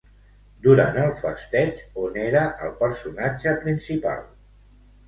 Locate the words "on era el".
2.07-2.75